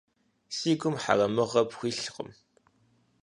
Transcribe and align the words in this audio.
Си 0.55 0.71
гум 0.79 0.95
хьэрэмыгъэ 1.03 1.61
пхуилъкъым. 1.69 2.29